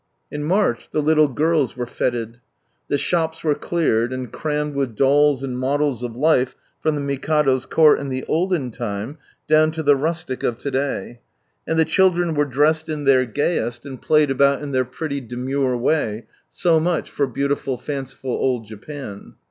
In 0.31 0.43
March 0.43 0.89
the 0.89 0.99
little 1.03 1.27
girls 1.27 1.77
were 1.77 1.85
feted. 1.85 2.39
The 2.87 2.97
shops 2.97 3.43
were 3.43 3.53
cleared, 3.53 4.11
and 4.11 4.31
crammed 4.33 4.73
with 4.73 4.95
dolls 4.95 5.43
and 5.43 5.55
models 5.59 6.01
of 6.01 6.15
life 6.15 6.55
from 6.81 6.95
the 6.95 7.01
Mikado's 7.01 7.67
court 7.67 7.99
in 7.99 8.09
the 8.09 8.25
olden 8.27 8.71
time 8.71 9.19
down 9.47 9.69
to 9.73 9.83
the 9.83 9.95
rustic 9.95 10.41
of 10.41 10.57
to^iay. 10.57 11.19
And 11.67 11.77
the 11.77 11.85
children 11.85 12.33
were 12.33 12.45
dressed 12.45 12.89
in 12.89 13.03
their 13.03 13.27
gayest, 13.27 13.85
and 13.85 14.01
played 14.01 14.31
about 14.31 14.63
in 14.63 14.71
their 14.71 14.85
pretty 14.85 15.21
demure 15.21 15.77
way.^so 15.77 16.79
much 16.81 17.07
for 17.11 17.27
beautiful 17.27 17.77
fanciful 17.77 18.31
old 18.31 18.65
Japan. 18.65 19.35